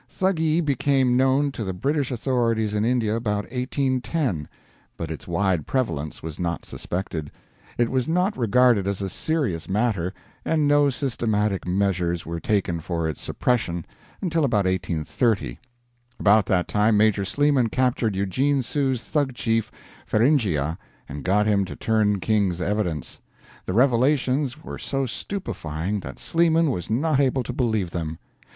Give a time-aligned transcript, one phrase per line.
[0.09, 4.49] Thuggee became known to the British authorities in India about 1810,
[4.97, 7.29] but its wide prevalence was not suspected;
[7.77, 10.11] it was not regarded as a serious matter,
[10.43, 13.85] and no systematic measures were taken for its suppression
[14.23, 15.59] until about 1830.
[16.19, 19.69] About that time Major Sleeman captured Eugene Sue's Thug chief,
[20.07, 23.19] "Feringhea," and got him to turn King's evidence.
[23.67, 28.17] The revelations were so stupefying that Sleeman was not able to believe them.